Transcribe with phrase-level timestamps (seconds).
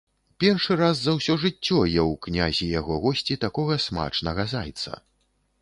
[0.43, 4.91] Першы раз за ўсё жыццё еў князь і яго госці такога смачнага зайца.